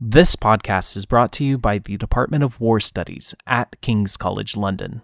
This 0.00 0.36
podcast 0.36 0.96
is 0.96 1.06
brought 1.06 1.32
to 1.32 1.44
you 1.44 1.58
by 1.58 1.78
the 1.78 1.96
Department 1.96 2.44
of 2.44 2.60
War 2.60 2.78
Studies 2.78 3.34
at 3.48 3.80
King's 3.80 4.16
College 4.16 4.56
London. 4.56 5.02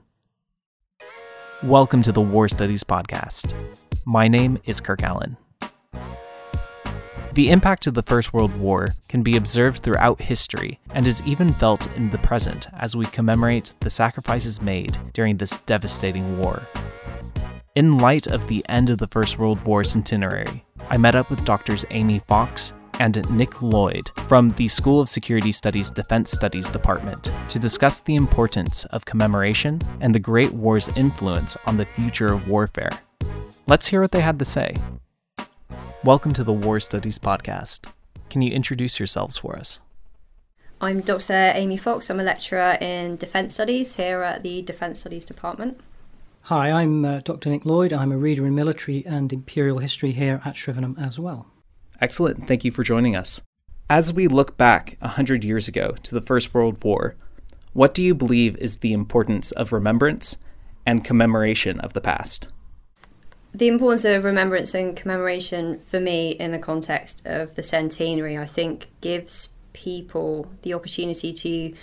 Welcome 1.64 2.00
to 2.02 2.12
the 2.12 2.20
War 2.20 2.48
Studies 2.48 2.84
Podcast. 2.84 3.54
My 4.04 4.28
name 4.28 4.56
is 4.66 4.80
Kirk 4.80 5.02
Allen. 5.02 5.36
The 7.32 7.50
impact 7.50 7.88
of 7.88 7.94
the 7.94 8.04
First 8.04 8.32
World 8.32 8.56
War 8.56 8.94
can 9.08 9.24
be 9.24 9.36
observed 9.36 9.82
throughout 9.82 10.20
history 10.20 10.78
and 10.90 11.08
is 11.08 11.26
even 11.26 11.52
felt 11.54 11.90
in 11.96 12.10
the 12.10 12.18
present 12.18 12.68
as 12.78 12.94
we 12.94 13.06
commemorate 13.06 13.72
the 13.80 13.90
sacrifices 13.90 14.62
made 14.62 14.96
during 15.12 15.38
this 15.38 15.58
devastating 15.66 16.38
war. 16.38 16.62
In 17.74 17.98
light 17.98 18.28
of 18.28 18.46
the 18.46 18.64
end 18.68 18.90
of 18.90 18.98
the 18.98 19.08
First 19.08 19.40
World 19.40 19.60
War 19.64 19.82
centenary, 19.82 20.64
I 20.88 20.98
met 20.98 21.16
up 21.16 21.30
with 21.30 21.44
doctors 21.44 21.84
Amy 21.90 22.20
Fox 22.28 22.72
and 23.00 23.28
Nick 23.30 23.60
Lloyd 23.62 24.10
from 24.28 24.50
the 24.50 24.68
School 24.68 25.00
of 25.00 25.08
Security 25.08 25.52
Studies 25.52 25.90
Defense 25.90 26.30
Studies 26.30 26.70
Department 26.70 27.32
to 27.48 27.58
discuss 27.58 28.00
the 28.00 28.14
importance 28.14 28.84
of 28.86 29.04
commemoration 29.04 29.80
and 30.00 30.14
the 30.14 30.18
Great 30.18 30.52
War's 30.52 30.88
influence 30.96 31.56
on 31.66 31.76
the 31.76 31.86
future 31.86 32.32
of 32.32 32.48
warfare. 32.48 32.90
Let's 33.66 33.86
hear 33.86 34.00
what 34.00 34.12
they 34.12 34.20
had 34.20 34.38
to 34.38 34.44
say. 34.44 34.74
Welcome 36.04 36.32
to 36.34 36.44
the 36.44 36.52
War 36.52 36.80
Studies 36.80 37.18
Podcast. 37.18 37.90
Can 38.30 38.42
you 38.42 38.52
introduce 38.52 38.98
yourselves 39.00 39.38
for 39.38 39.56
us? 39.56 39.80
I'm 40.80 41.00
Dr. 41.00 41.52
Amy 41.54 41.76
Fox. 41.76 42.10
I'm 42.10 42.20
a 42.20 42.24
lecturer 42.24 42.76
in 42.80 43.16
Defence 43.16 43.54
Studies 43.54 43.94
here 43.94 44.22
at 44.22 44.42
the 44.42 44.62
Defence 44.62 45.00
Studies 45.00 45.24
Department. 45.24 45.80
Hi, 46.42 46.70
I'm 46.70 47.04
uh, 47.04 47.20
Dr. 47.20 47.48
Nick 47.48 47.64
Lloyd. 47.64 47.92
I'm 47.92 48.12
a 48.12 48.18
reader 48.18 48.46
in 48.46 48.54
military 48.54 49.04
and 49.06 49.32
imperial 49.32 49.78
history 49.78 50.12
here 50.12 50.42
at 50.44 50.54
Shrivenham 50.56 51.02
as 51.02 51.18
well. 51.18 51.46
Excellent. 52.00 52.46
Thank 52.46 52.64
you 52.64 52.70
for 52.70 52.82
joining 52.82 53.16
us. 53.16 53.40
As 53.88 54.12
we 54.12 54.28
look 54.28 54.56
back 54.56 54.96
100 55.00 55.44
years 55.44 55.68
ago 55.68 55.94
to 56.02 56.14
the 56.14 56.20
First 56.20 56.54
World 56.54 56.82
War, 56.82 57.16
what 57.72 57.94
do 57.94 58.02
you 58.02 58.14
believe 58.14 58.56
is 58.56 58.78
the 58.78 58.92
importance 58.92 59.52
of 59.52 59.72
remembrance 59.72 60.36
and 60.86 61.04
commemoration 61.04 61.80
of 61.80 61.92
the 61.92 62.00
past? 62.00 62.48
The 63.52 63.68
importance 63.68 64.04
of 64.04 64.24
remembrance 64.24 64.74
and 64.74 64.96
commemoration 64.96 65.80
for 65.80 66.00
me 66.00 66.30
in 66.30 66.50
the 66.50 66.58
context 66.58 67.22
of 67.24 67.54
the 67.54 67.62
centenary, 67.62 68.36
I 68.36 68.46
think, 68.46 68.88
gives 69.00 69.50
people 69.72 70.50
the 70.62 70.74
opportunity 70.74 71.32
to 71.32 71.74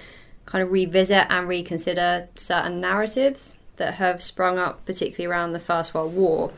kind 0.45 0.63
of 0.63 0.71
revisit 0.71 1.27
and 1.29 1.47
reconsider 1.47 2.27
certain 2.35 2.81
narratives 2.81 3.57
that 3.77 3.95
have 3.95 4.21
sprung 4.21 4.59
up, 4.59 4.85
particularly 4.85 5.31
around 5.31 5.53
the 5.53 5.59
First 5.59 5.93
World 5.93 6.13
War. 6.13 6.51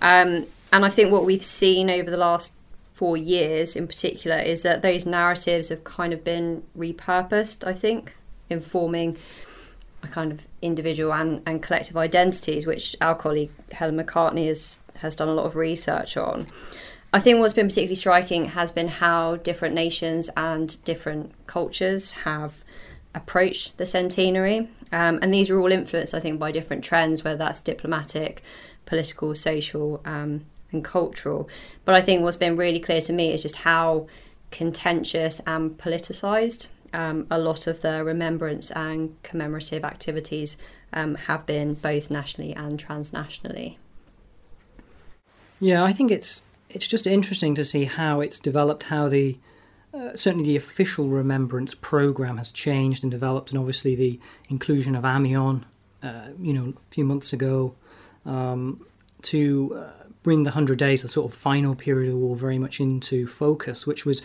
Um, 0.00 0.46
and 0.72 0.84
I 0.84 0.90
think 0.90 1.10
what 1.10 1.24
we've 1.24 1.44
seen 1.44 1.90
over 1.90 2.10
the 2.10 2.16
last 2.16 2.54
four 3.02 3.16
years 3.16 3.74
in 3.74 3.88
particular 3.88 4.38
is 4.38 4.62
that 4.62 4.80
those 4.80 5.04
narratives 5.04 5.70
have 5.70 5.82
kind 5.82 6.12
of 6.12 6.22
been 6.22 6.62
repurposed, 6.78 7.66
I 7.66 7.72
think, 7.72 8.14
informing 8.48 9.16
a 10.04 10.06
kind 10.06 10.30
of 10.30 10.42
individual 10.62 11.12
and, 11.12 11.42
and 11.44 11.60
collective 11.60 11.96
identities, 11.96 12.64
which 12.64 12.94
our 13.00 13.16
colleague 13.16 13.50
Helen 13.72 13.96
McCartney 13.96 14.46
has, 14.46 14.78
has 14.98 15.16
done 15.16 15.26
a 15.26 15.34
lot 15.34 15.46
of 15.46 15.56
research 15.56 16.16
on. 16.16 16.46
I 17.12 17.18
think 17.18 17.40
what's 17.40 17.54
been 17.54 17.66
particularly 17.66 17.96
striking 17.96 18.44
has 18.44 18.70
been 18.70 18.86
how 18.86 19.34
different 19.34 19.74
nations 19.74 20.30
and 20.36 20.76
different 20.84 21.32
cultures 21.48 22.12
have 22.12 22.62
approached 23.16 23.78
the 23.78 23.84
centenary. 23.84 24.70
Um, 24.92 25.18
and 25.20 25.34
these 25.34 25.50
are 25.50 25.58
all 25.58 25.72
influenced, 25.72 26.14
I 26.14 26.20
think, 26.20 26.38
by 26.38 26.52
different 26.52 26.84
trends, 26.84 27.24
whether 27.24 27.38
that's 27.38 27.58
diplomatic, 27.58 28.44
political, 28.86 29.34
social, 29.34 30.00
um, 30.04 30.44
and 30.72 30.84
cultural. 30.84 31.48
But 31.84 31.94
I 31.94 32.00
think 32.00 32.22
what's 32.22 32.36
been 32.36 32.56
really 32.56 32.80
clear 32.80 33.00
to 33.02 33.12
me 33.12 33.32
is 33.32 33.42
just 33.42 33.56
how 33.56 34.06
contentious 34.50 35.40
and 35.46 35.76
politicised 35.78 36.68
um, 36.92 37.26
a 37.30 37.38
lot 37.38 37.66
of 37.66 37.80
the 37.80 38.04
remembrance 38.04 38.70
and 38.70 39.20
commemorative 39.22 39.84
activities 39.84 40.56
um, 40.92 41.14
have 41.14 41.46
been 41.46 41.74
both 41.74 42.10
nationally 42.10 42.54
and 42.54 42.78
transnationally. 42.78 43.76
Yeah, 45.58 45.82
I 45.84 45.92
think 45.92 46.10
it's 46.10 46.42
it's 46.68 46.86
just 46.86 47.06
interesting 47.06 47.54
to 47.54 47.64
see 47.64 47.84
how 47.84 48.20
it's 48.20 48.38
developed, 48.38 48.84
how 48.84 49.08
the 49.08 49.38
uh, 49.94 50.16
certainly 50.16 50.44
the 50.44 50.56
official 50.56 51.08
remembrance 51.08 51.74
program 51.74 52.38
has 52.38 52.50
changed 52.50 53.02
and 53.04 53.10
developed, 53.10 53.50
and 53.50 53.58
obviously 53.58 53.94
the 53.94 54.18
inclusion 54.48 54.94
of 54.94 55.04
Amiens, 55.04 55.64
uh, 56.02 56.28
you 56.40 56.52
know, 56.52 56.70
a 56.70 56.94
few 56.94 57.04
months 57.04 57.32
ago, 57.32 57.74
um, 58.24 58.84
to 59.22 59.76
uh, 59.78 60.01
bring 60.22 60.44
the 60.44 60.50
100 60.50 60.78
days, 60.78 61.02
the 61.02 61.08
sort 61.08 61.30
of 61.30 61.36
final 61.36 61.74
period 61.74 62.08
of 62.08 62.14
the 62.14 62.18
war, 62.18 62.36
very 62.36 62.58
much 62.58 62.80
into 62.80 63.26
focus, 63.26 63.86
which 63.86 64.06
was 64.06 64.22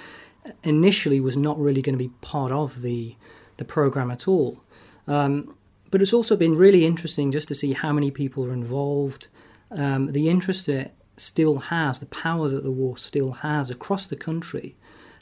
initially 0.64 1.20
was 1.20 1.36
not 1.36 1.60
really 1.60 1.82
going 1.82 1.98
to 1.98 2.04
be 2.04 2.12
part 2.22 2.52
of 2.52 2.82
the, 2.82 3.16
the 3.58 3.66
program 3.66 4.12
at 4.12 4.28
all. 4.28 4.64
Um, 5.08 5.56
but 5.90 6.02
it's 6.02 6.14
also 6.14 6.36
been 6.36 6.58
really 6.58 6.86
interesting 6.86 7.32
just 7.32 7.48
to 7.48 7.56
see 7.56 7.74
how 7.74 7.92
many 7.94 8.12
people 8.12 8.46
are 8.46 8.54
involved, 8.54 9.28
um, 9.72 10.12
the 10.12 10.30
interest 10.30 10.70
it 10.70 10.94
still 11.18 11.58
has, 11.58 12.00
the 12.00 12.06
power 12.08 12.48
that 12.50 12.64
the 12.64 12.72
war 12.72 12.98
still 12.98 13.32
has 13.32 13.70
across 13.70 14.08
the 14.08 14.16
country. 14.16 14.76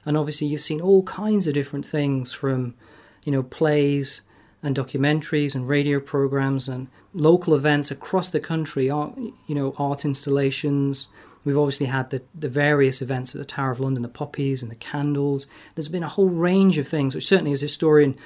And 0.06 0.18
obviously, 0.18 0.48
you've 0.48 0.62
seen 0.62 0.82
all 0.82 1.04
kinds 1.04 1.48
of 1.48 1.54
different 1.54 1.86
things 1.86 2.34
from, 2.34 2.76
you 3.24 3.32
know, 3.32 3.44
plays 3.44 4.22
and 4.66 4.76
documentaries 4.76 5.54
and 5.54 5.70
radio 5.70 6.00
programs 6.00 6.68
and 6.68 6.88
local 7.14 7.54
events 7.54 7.92
across 7.92 8.32
the 8.32 8.40
country, 8.40 8.90
art, 8.90 9.16
you 9.46 9.54
know, 9.54 9.76
art 9.78 10.04
installations. 10.04 11.08
We've 11.44 11.58
obviously 11.58 11.86
had 11.86 12.10
the, 12.10 12.24
the 12.34 12.50
various 12.50 13.00
events 13.00 13.36
at 13.36 13.40
the 13.40 13.46
Tower 13.46 13.70
of 13.70 13.80
London, 13.80 14.02
the 14.02 14.10
poppies 14.10 14.64
and 14.64 14.72
the 14.72 14.76
candles. 14.76 15.46
There's 15.76 15.88
been 15.88 16.02
a 16.02 16.10
whole 16.10 16.30
range 16.30 16.80
of 16.80 16.88
things, 16.88 17.14
which 17.14 17.28
certainly 17.28 17.52
as 17.52 17.62
a 17.62 17.66
historian, 17.66 18.18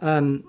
um, 0.00 0.42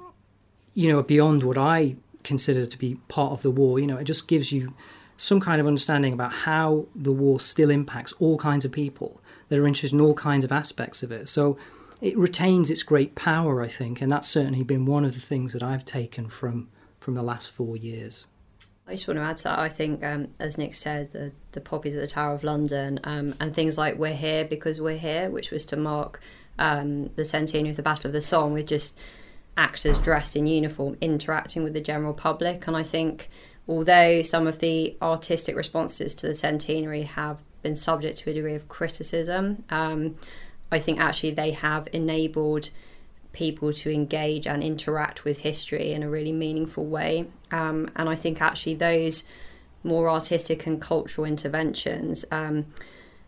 you 0.73 0.89
know, 0.89 1.03
beyond 1.03 1.43
what 1.43 1.57
I 1.57 1.97
consider 2.23 2.65
to 2.65 2.77
be 2.77 2.95
part 3.09 3.33
of 3.33 3.41
the 3.41 3.51
war, 3.51 3.77
you 3.77 3.87
know, 3.87 3.97
it 3.97 4.05
just 4.05 4.29
gives 4.29 4.53
you 4.53 4.73
some 5.17 5.41
kind 5.41 5.59
of 5.59 5.67
understanding 5.67 6.13
about 6.13 6.31
how 6.31 6.85
the 6.95 7.11
war 7.11 7.41
still 7.41 7.69
impacts 7.69 8.13
all 8.19 8.37
kinds 8.37 8.63
of 8.63 8.71
people 8.71 9.21
that 9.49 9.59
are 9.59 9.67
interested 9.67 9.93
in 9.93 10.01
all 10.01 10.13
kinds 10.13 10.45
of 10.45 10.51
aspects 10.53 11.03
of 11.03 11.11
it. 11.11 11.27
So 11.27 11.57
it 12.01 12.17
retains 12.17 12.69
its 12.69 12.83
great 12.83 13.15
power, 13.15 13.61
I 13.61 13.67
think, 13.67 14.01
and 14.01 14.11
that's 14.11 14.27
certainly 14.27 14.63
been 14.63 14.85
one 14.85 15.05
of 15.05 15.13
the 15.13 15.21
things 15.21 15.53
that 15.53 15.63
I've 15.63 15.85
taken 15.85 16.29
from 16.29 16.69
from 16.99 17.13
the 17.13 17.23
last 17.23 17.51
four 17.51 17.77
years. 17.77 18.25
I 18.87 18.91
just 18.91 19.07
want 19.07 19.17
to 19.17 19.23
add 19.23 19.37
to 19.37 19.43
that. 19.45 19.59
I 19.59 19.69
think, 19.69 20.03
um, 20.03 20.27
as 20.39 20.57
Nick 20.57 20.73
said, 20.73 21.11
the, 21.11 21.31
the 21.53 21.61
poppies 21.61 21.95
at 21.95 22.01
the 22.01 22.07
Tower 22.07 22.33
of 22.33 22.43
London 22.43 22.99
um, 23.03 23.35
and 23.39 23.53
things 23.53 23.77
like 23.77 23.97
"We're 23.97 24.15
Here 24.15 24.45
Because 24.45 24.79
We're 24.79 24.97
Here," 24.97 25.29
which 25.29 25.51
was 25.51 25.65
to 25.67 25.77
mark 25.77 26.19
um, 26.59 27.09
the 27.15 27.25
centenary 27.25 27.69
of 27.69 27.75
the 27.77 27.83
Battle 27.83 28.07
of 28.07 28.13
the 28.13 28.21
Somme, 28.21 28.53
with 28.53 28.67
just 28.67 28.97
actors 29.57 29.97
dressed 29.97 30.35
in 30.35 30.45
uniform 30.45 30.97
interacting 31.01 31.63
with 31.63 31.73
the 31.73 31.81
general 31.81 32.13
public. 32.13 32.67
And 32.67 32.75
I 32.75 32.83
think, 32.83 33.29
although 33.67 34.21
some 34.21 34.47
of 34.47 34.59
the 34.59 34.97
artistic 35.01 35.55
responses 35.55 36.13
to 36.15 36.27
the 36.27 36.35
centenary 36.35 37.03
have 37.03 37.41
been 37.61 37.75
subject 37.75 38.17
to 38.19 38.29
a 38.29 38.33
degree 38.33 38.53
of 38.53 38.67
criticism, 38.67 39.63
um, 39.69 40.15
I 40.71 40.79
think 40.79 40.99
actually 40.99 41.31
they 41.31 41.51
have 41.51 41.87
enabled 41.93 42.69
people 43.33 43.73
to 43.73 43.91
engage 43.91 44.47
and 44.47 44.63
interact 44.63 45.25
with 45.25 45.39
history 45.39 45.91
in 45.91 46.01
a 46.01 46.09
really 46.09 46.31
meaningful 46.31 46.85
way. 46.85 47.27
Um, 47.51 47.89
and 47.95 48.09
I 48.09 48.15
think 48.15 48.41
actually 48.41 48.75
those 48.75 49.23
more 49.83 50.09
artistic 50.09 50.65
and 50.65 50.81
cultural 50.81 51.25
interventions 51.25 52.25
um, 52.31 52.65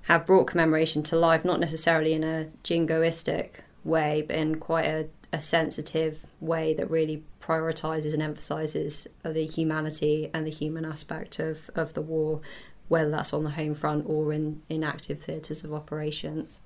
have 0.03 0.25
brought 0.25 0.47
commemoration 0.47 1.03
to 1.03 1.15
life, 1.15 1.45
not 1.45 1.59
necessarily 1.59 2.13
in 2.13 2.23
a 2.23 2.47
jingoistic 2.63 3.59
way, 3.83 4.23
but 4.25 4.37
in 4.37 4.55
quite 4.55 4.85
a, 4.85 5.07
a 5.33 5.41
sensitive 5.41 6.25
way 6.39 6.73
that 6.73 6.89
really 6.89 7.23
prioritizes 7.41 8.13
and 8.13 8.21
emphasizes 8.21 9.07
the 9.23 9.45
humanity 9.45 10.29
and 10.33 10.47
the 10.47 10.51
human 10.51 10.85
aspect 10.85 11.39
of, 11.39 11.69
of 11.75 11.93
the 11.93 12.01
war, 12.01 12.41
whether 12.87 13.09
that's 13.09 13.33
on 13.33 13.43
the 13.43 13.51
home 13.51 13.75
front 13.75 14.05
or 14.07 14.33
in, 14.33 14.61
in 14.69 14.83
active 14.83 15.21
theatres 15.21 15.63
of 15.63 15.73
operations. 15.73 16.59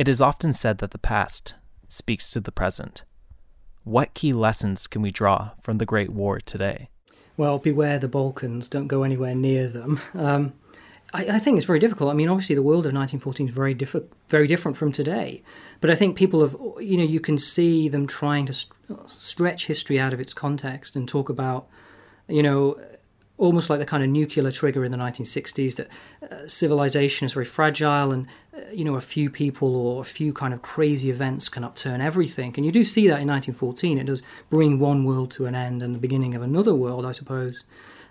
It 0.00 0.08
is 0.08 0.22
often 0.22 0.54
said 0.54 0.78
that 0.78 0.92
the 0.92 0.98
past 0.98 1.56
speaks 1.86 2.30
to 2.30 2.40
the 2.40 2.50
present. 2.50 3.04
What 3.84 4.14
key 4.14 4.32
lessons 4.32 4.86
can 4.86 5.02
we 5.02 5.10
draw 5.10 5.50
from 5.60 5.76
the 5.76 5.84
Great 5.84 6.08
War 6.08 6.40
today? 6.40 6.88
Well, 7.36 7.58
beware 7.58 7.98
the 7.98 8.08
Balkans, 8.08 8.66
don't 8.66 8.86
go 8.86 9.02
anywhere 9.02 9.34
near 9.34 9.68
them. 9.68 10.00
Um, 10.14 10.54
I, 11.12 11.26
I, 11.26 11.38
think 11.38 11.58
it's 11.58 11.66
very 11.66 11.80
difficult. 11.80 12.10
I 12.10 12.14
mean, 12.14 12.30
obviously, 12.30 12.54
the 12.54 12.62
world 12.62 12.86
of 12.86 12.94
1914 12.94 13.48
is 13.48 13.54
very, 13.54 13.76
very 14.30 14.46
different 14.46 14.78
from 14.78 14.90
today. 14.90 15.42
But 15.82 15.90
I 15.90 15.96
think 15.96 16.16
people 16.16 16.40
have, 16.40 16.56
you 16.82 16.96
know, 16.96 17.04
you 17.04 17.20
can 17.20 17.36
see 17.36 17.86
them 17.90 18.06
trying 18.06 18.46
to 18.46 18.54
st- 18.54 18.72
stretch 19.04 19.66
history 19.66 20.00
out 20.00 20.14
of 20.14 20.20
its 20.20 20.32
context 20.32 20.96
and 20.96 21.06
talk 21.06 21.28
about, 21.28 21.68
you 22.26 22.42
know, 22.42 22.80
almost 23.40 23.70
like 23.70 23.78
the 23.78 23.86
kind 23.86 24.02
of 24.02 24.08
nuclear 24.08 24.50
trigger 24.50 24.84
in 24.84 24.92
the 24.92 24.98
1960s 24.98 25.76
that 25.76 25.88
uh, 26.30 26.46
civilization 26.46 27.24
is 27.24 27.32
very 27.32 27.44
fragile 27.44 28.12
and 28.12 28.26
uh, 28.54 28.60
you 28.72 28.84
know 28.84 28.94
a 28.94 29.00
few 29.00 29.28
people 29.28 29.74
or 29.74 30.02
a 30.02 30.04
few 30.04 30.32
kind 30.32 30.54
of 30.54 30.62
crazy 30.62 31.10
events 31.10 31.48
can 31.48 31.64
upturn 31.64 32.00
everything 32.00 32.54
and 32.56 32.64
you 32.64 32.72
do 32.72 32.84
see 32.84 33.08
that 33.08 33.20
in 33.20 33.28
1914 33.28 33.98
it 33.98 34.04
does 34.04 34.22
bring 34.50 34.78
one 34.78 35.04
world 35.04 35.30
to 35.30 35.46
an 35.46 35.54
end 35.54 35.82
and 35.82 35.94
the 35.94 35.98
beginning 35.98 36.34
of 36.34 36.42
another 36.42 36.74
world 36.74 37.04
i 37.04 37.12
suppose 37.12 37.64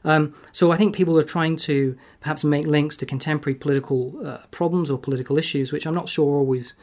um, 0.03 0.33
so 0.51 0.71
i 0.71 0.77
think 0.77 0.95
people 0.95 1.17
are 1.17 1.23
trying 1.23 1.55
to 1.55 1.97
perhaps 2.19 2.43
make 2.43 2.65
links 2.65 2.97
to 2.97 3.05
contemporary 3.05 3.55
political 3.55 4.19
uh, 4.25 4.37
problems 4.51 4.89
or 4.89 4.97
political 4.97 5.37
issues 5.37 5.71
which 5.71 5.85
i'm 5.85 5.95
not 5.95 6.09
sure 6.09 6.35
always 6.35 6.73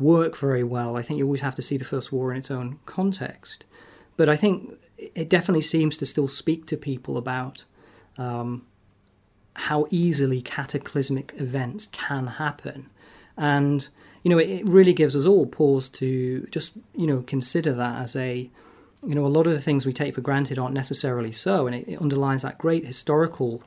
work 0.00 0.36
very 0.36 0.64
well. 0.64 0.96
I 0.96 1.02
think 1.02 1.18
you 1.18 1.26
always 1.26 1.42
have 1.42 1.54
to 1.56 1.62
see 1.62 1.76
the 1.76 1.84
First 1.84 2.10
War 2.10 2.32
in 2.32 2.38
its 2.38 2.50
own 2.50 2.78
context. 2.86 3.64
But 4.16 4.28
I 4.28 4.36
think 4.36 4.78
it 4.96 5.28
definitely 5.28 5.62
seems 5.62 5.96
to 5.98 6.06
still 6.06 6.28
speak 6.28 6.66
to 6.66 6.76
people 6.76 7.16
about 7.16 7.64
um, 8.20 8.66
how 9.54 9.86
easily 9.90 10.40
cataclysmic 10.42 11.32
events 11.38 11.86
can 11.86 12.26
happen. 12.26 12.88
And, 13.36 13.88
you 14.22 14.30
know, 14.30 14.38
it, 14.38 14.50
it 14.50 14.68
really 14.68 14.92
gives 14.92 15.16
us 15.16 15.26
all 15.26 15.46
pause 15.46 15.88
to 15.90 16.46
just, 16.50 16.72
you 16.94 17.06
know, 17.06 17.22
consider 17.22 17.72
that 17.72 18.00
as 18.02 18.14
a, 18.14 18.50
you 19.06 19.14
know, 19.14 19.24
a 19.24 19.28
lot 19.28 19.46
of 19.46 19.54
the 19.54 19.60
things 19.60 19.86
we 19.86 19.92
take 19.92 20.14
for 20.14 20.20
granted 20.20 20.58
aren't 20.58 20.74
necessarily 20.74 21.32
so. 21.32 21.66
And 21.66 21.74
it, 21.74 21.88
it 21.88 22.00
underlines 22.00 22.42
that 22.42 22.58
great 22.58 22.86
historical 22.86 23.62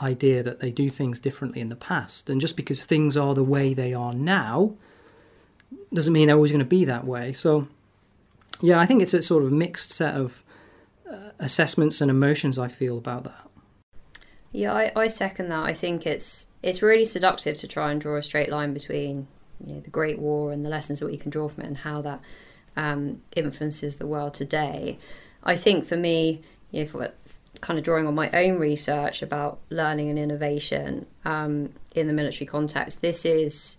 idea 0.00 0.42
that 0.42 0.60
they 0.60 0.70
do 0.70 0.88
things 0.88 1.18
differently 1.18 1.60
in 1.60 1.68
the 1.68 1.76
past. 1.76 2.30
And 2.30 2.40
just 2.40 2.56
because 2.56 2.84
things 2.84 3.16
are 3.16 3.34
the 3.34 3.44
way 3.44 3.74
they 3.74 3.92
are 3.92 4.14
now 4.14 4.74
doesn't 5.92 6.12
mean 6.12 6.28
they're 6.28 6.36
always 6.36 6.52
going 6.52 6.60
to 6.60 6.64
be 6.64 6.84
that 6.86 7.04
way. 7.04 7.32
So, 7.32 7.68
yeah, 8.62 8.80
I 8.80 8.86
think 8.86 9.02
it's 9.02 9.14
a 9.14 9.22
sort 9.22 9.44
of 9.44 9.52
mixed 9.52 9.90
set 9.90 10.14
of 10.14 10.42
uh, 11.10 11.30
assessments 11.38 12.00
and 12.00 12.10
emotions 12.10 12.58
I 12.58 12.68
feel 12.68 12.96
about 12.96 13.24
that. 13.24 13.47
Yeah, 14.58 14.72
I, 14.72 14.90
I 14.96 15.06
second 15.06 15.50
that. 15.50 15.62
I 15.62 15.72
think 15.72 16.04
it's 16.04 16.48
it's 16.64 16.82
really 16.82 17.04
seductive 17.04 17.56
to 17.58 17.68
try 17.68 17.92
and 17.92 18.00
draw 18.00 18.16
a 18.16 18.22
straight 18.24 18.50
line 18.50 18.74
between 18.74 19.28
you 19.64 19.74
know, 19.74 19.80
the 19.80 19.88
Great 19.88 20.18
War 20.18 20.50
and 20.50 20.66
the 20.66 20.68
lessons 20.68 20.98
that 20.98 21.06
we 21.06 21.16
can 21.16 21.30
draw 21.30 21.46
from 21.46 21.62
it 21.62 21.68
and 21.68 21.76
how 21.78 22.02
that 22.02 22.20
um, 22.76 23.22
influences 23.36 23.98
the 23.98 24.06
world 24.08 24.34
today. 24.34 24.98
I 25.44 25.54
think 25.54 25.86
for 25.86 25.96
me, 25.96 26.42
you 26.72 26.82
know, 26.82 26.88
for 26.90 27.12
kind 27.60 27.78
of 27.78 27.84
drawing 27.84 28.08
on 28.08 28.16
my 28.16 28.30
own 28.32 28.58
research 28.58 29.22
about 29.22 29.60
learning 29.70 30.10
and 30.10 30.18
innovation 30.18 31.06
um, 31.24 31.72
in 31.94 32.08
the 32.08 32.12
military 32.12 32.46
context, 32.46 33.00
this 33.00 33.24
is 33.24 33.76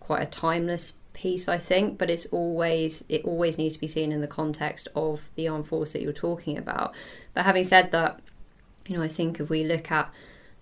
quite 0.00 0.22
a 0.22 0.26
timeless 0.26 0.98
piece, 1.14 1.48
I 1.48 1.56
think, 1.56 1.96
but 1.96 2.10
it's 2.10 2.26
always 2.26 3.04
it 3.08 3.24
always 3.24 3.56
needs 3.56 3.72
to 3.72 3.80
be 3.80 3.86
seen 3.86 4.12
in 4.12 4.20
the 4.20 4.26
context 4.26 4.86
of 4.94 5.22
the 5.36 5.48
armed 5.48 5.66
force 5.66 5.94
that 5.94 6.02
you're 6.02 6.12
talking 6.12 6.58
about. 6.58 6.92
But 7.32 7.46
having 7.46 7.64
said 7.64 7.90
that, 7.92 8.20
you 8.86 8.96
know, 8.96 9.02
I 9.02 9.08
think 9.08 9.40
if 9.40 9.48
we 9.48 9.64
look 9.64 9.90
at 9.90 10.10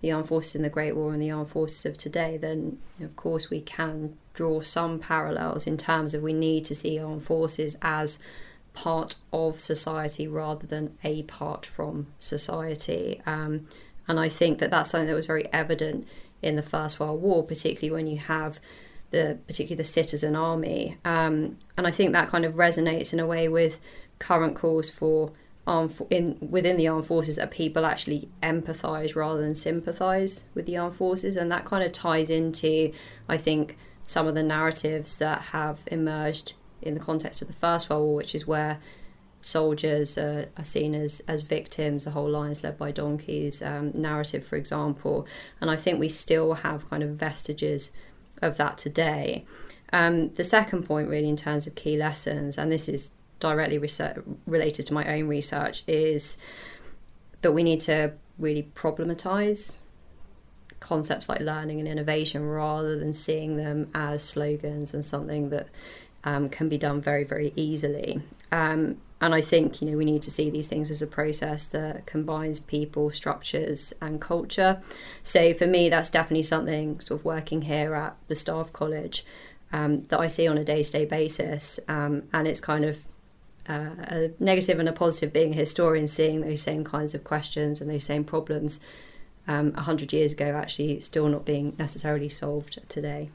the 0.01 0.11
armed 0.11 0.27
forces 0.27 0.55
in 0.55 0.63
the 0.63 0.69
Great 0.69 0.95
War 0.95 1.13
and 1.13 1.21
the 1.21 1.31
armed 1.31 1.49
forces 1.49 1.85
of 1.85 1.97
today, 1.97 2.37
then 2.37 2.79
of 3.01 3.15
course 3.15 3.49
we 3.49 3.61
can 3.61 4.17
draw 4.33 4.61
some 4.61 4.99
parallels 4.99 5.65
in 5.65 5.77
terms 5.77 6.13
of 6.13 6.21
we 6.21 6.33
need 6.33 6.65
to 6.65 6.75
see 6.75 6.99
armed 6.99 7.23
forces 7.23 7.77
as 7.81 8.19
part 8.73 9.15
of 9.31 9.59
society 9.59 10.27
rather 10.27 10.65
than 10.65 10.97
a 11.03 11.23
part 11.23 11.65
from 11.65 12.07
society. 12.19 13.21
Um, 13.25 13.67
and 14.07 14.19
I 14.19 14.29
think 14.29 14.59
that 14.59 14.71
that's 14.71 14.89
something 14.89 15.07
that 15.07 15.15
was 15.15 15.25
very 15.25 15.51
evident 15.53 16.07
in 16.41 16.55
the 16.55 16.61
First 16.61 16.99
World 16.99 17.21
War, 17.21 17.43
particularly 17.43 17.91
when 17.91 18.07
you 18.07 18.17
have 18.17 18.59
the 19.11 19.37
particularly 19.47 19.77
the 19.77 19.83
citizen 19.83 20.35
army. 20.35 20.97
Um, 21.05 21.57
and 21.77 21.87
I 21.87 21.91
think 21.91 22.11
that 22.11 22.27
kind 22.27 22.45
of 22.45 22.55
resonates 22.55 23.13
in 23.13 23.19
a 23.19 23.27
way 23.27 23.47
with 23.47 23.79
current 24.19 24.55
calls 24.55 24.89
for 24.89 25.31
armed 25.65 25.95
in 26.09 26.37
within 26.41 26.77
the 26.77 26.87
armed 26.87 27.05
forces 27.05 27.37
that 27.37 27.51
people 27.51 27.85
actually 27.85 28.29
empathise 28.41 29.15
rather 29.15 29.41
than 29.41 29.55
sympathise 29.55 30.43
with 30.53 30.65
the 30.65 30.77
armed 30.77 30.95
forces, 30.95 31.37
and 31.37 31.51
that 31.51 31.65
kind 31.65 31.83
of 31.83 31.91
ties 31.91 32.29
into 32.29 32.91
I 33.29 33.37
think 33.37 33.77
some 34.05 34.27
of 34.27 34.35
the 34.35 34.43
narratives 34.43 35.17
that 35.17 35.41
have 35.41 35.79
emerged 35.87 36.53
in 36.81 36.93
the 36.93 36.99
context 36.99 37.41
of 37.41 37.47
the 37.47 37.53
First 37.53 37.89
World 37.89 38.05
War, 38.05 38.15
which 38.15 38.35
is 38.35 38.45
where 38.45 38.79
soldiers 39.39 40.17
uh, 40.17 40.45
are 40.57 40.63
seen 40.63 40.95
as, 40.95 41.21
as 41.27 41.41
victims, 41.41 42.05
the 42.05 42.11
whole 42.11 42.29
lions 42.29 42.63
led 42.63 42.77
by 42.77 42.91
donkeys 42.91 43.61
um, 43.61 43.91
narrative, 43.93 44.45
for 44.45 44.55
example. 44.55 45.27
And 45.61 45.69
I 45.69 45.75
think 45.75 45.99
we 45.99 46.09
still 46.09 46.53
have 46.55 46.89
kind 46.89 47.03
of 47.03 47.11
vestiges 47.11 47.91
of 48.41 48.57
that 48.57 48.77
today. 48.77 49.45
Um, 49.91 50.29
the 50.33 50.43
second 50.43 50.83
point, 50.83 51.07
really, 51.09 51.29
in 51.29 51.37
terms 51.37 51.67
of 51.67 51.75
key 51.75 51.97
lessons, 51.97 52.57
and 52.57 52.71
this 52.71 52.89
is 52.89 53.11
directly 53.43 53.77
research, 53.77 54.17
related 54.47 54.87
to 54.87 54.93
my 54.93 55.05
own 55.15 55.27
research, 55.27 55.83
is 55.85 56.37
that 57.41 57.51
we 57.51 57.63
need 57.63 57.81
to 57.81 58.13
really 58.39 58.71
problematize 58.73 59.77
concepts 60.79 61.29
like 61.29 61.41
learning 61.41 61.79
and 61.79 61.87
innovation 61.87 62.45
rather 62.45 62.97
than 62.97 63.13
seeing 63.13 63.57
them 63.57 63.89
as 63.93 64.23
slogans 64.23 64.93
and 64.93 65.03
something 65.03 65.49
that 65.49 65.67
um, 66.23 66.49
can 66.49 66.69
be 66.69 66.77
done 66.77 67.01
very, 67.01 67.23
very 67.23 67.51
easily. 67.55 68.21
Um, 68.51 68.97
and 69.19 69.33
I 69.33 69.41
think 69.41 69.81
you 69.81 69.89
know 69.89 69.97
we 69.97 70.05
need 70.05 70.21
to 70.23 70.31
see 70.31 70.49
these 70.49 70.67
things 70.67 70.91
as 70.91 71.01
a 71.01 71.07
process 71.07 71.65
that 71.67 72.05
combines 72.05 72.59
people, 72.59 73.11
structures, 73.11 73.93
and 74.01 74.19
culture. 74.19 74.81
So 75.21 75.53
for 75.53 75.67
me, 75.67 75.89
that's 75.89 76.09
definitely 76.09 76.43
something 76.43 76.99
sort 76.99 77.21
of 77.21 77.25
working 77.25 77.63
here 77.63 77.93
at 77.93 78.15
the 78.27 78.35
Staff 78.35 78.73
College 78.73 79.25
um, 79.73 80.03
that 80.03 80.19
I 80.19 80.27
see 80.27 80.47
on 80.47 80.57
a 80.57 80.63
day-to-day 80.63 81.05
basis, 81.05 81.79
um, 81.87 82.23
and 82.33 82.47
it's 82.47 82.59
kind 82.59 82.85
of 82.85 82.99
uh, 83.67 83.89
a 83.99 84.31
negative 84.39 84.79
and 84.79 84.89
a 84.89 84.93
positive 84.93 85.33
being 85.33 85.51
a 85.51 85.55
historian, 85.55 86.07
seeing 86.07 86.41
those 86.41 86.61
same 86.61 86.83
kinds 86.83 87.15
of 87.15 87.23
questions 87.23 87.81
and 87.81 87.89
those 87.89 88.03
same 88.03 88.23
problems 88.23 88.79
um, 89.47 89.71
100 89.73 90.13
years 90.13 90.33
ago 90.33 90.55
actually 90.55 90.99
still 90.99 91.27
not 91.27 91.45
being 91.45 91.75
necessarily 91.77 92.29
solved 92.29 92.79
today. 92.89 93.29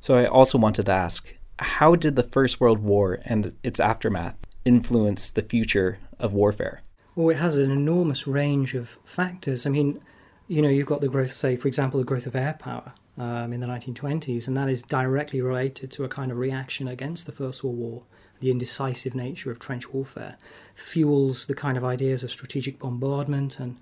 So 0.00 0.16
I 0.16 0.26
also 0.26 0.58
wanted 0.58 0.86
to 0.86 0.92
ask 0.92 1.34
how 1.58 1.94
did 1.96 2.16
the 2.16 2.22
First 2.22 2.60
World 2.60 2.78
War 2.78 3.18
and 3.24 3.56
its 3.62 3.80
aftermath 3.80 4.36
influence 4.64 5.30
the 5.30 5.42
future 5.42 5.98
of 6.18 6.32
warfare? 6.32 6.82
Well, 7.16 7.30
it 7.30 7.38
has 7.38 7.56
an 7.56 7.70
enormous 7.70 8.26
range 8.26 8.74
of 8.74 8.98
factors. 9.04 9.66
I 9.66 9.70
mean, 9.70 10.00
you 10.46 10.62
know, 10.62 10.68
you've 10.68 10.86
got 10.86 11.00
the 11.00 11.08
growth, 11.08 11.32
say, 11.32 11.56
for 11.56 11.66
example, 11.66 11.98
the 11.98 12.06
growth 12.06 12.26
of 12.26 12.36
air 12.36 12.56
power 12.58 12.92
um, 13.18 13.52
in 13.52 13.60
the 13.60 13.66
1920s, 13.66 14.46
and 14.46 14.56
that 14.56 14.68
is 14.68 14.82
directly 14.82 15.40
related 15.40 15.90
to 15.92 16.04
a 16.04 16.08
kind 16.08 16.30
of 16.30 16.38
reaction 16.38 16.86
against 16.86 17.26
the 17.26 17.32
First 17.32 17.64
World 17.64 17.76
War. 17.76 18.02
The 18.40 18.50
indecisive 18.50 19.14
nature 19.14 19.50
of 19.50 19.58
trench 19.58 19.92
warfare 19.92 20.36
fuels 20.74 21.46
the 21.46 21.54
kind 21.54 21.76
of 21.76 21.84
ideas 21.84 22.22
of 22.22 22.30
strategic 22.30 22.78
bombardment 22.78 23.58
and, 23.58 23.76